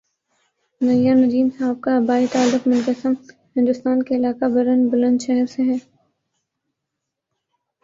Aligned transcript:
نیّرندیم 0.81 1.49
صاحب 1.57 1.75
کا 1.81 1.95
آبائی 1.97 2.25
تعلق 2.31 2.67
منقسم 2.67 3.13
ہندوستان 3.55 4.03
کے 4.03 4.15
علاقہ 4.15 4.45
برن 4.55 4.87
بلند 4.89 5.21
شہر 5.21 5.45
سے 5.49 5.63
ہے 5.63 5.77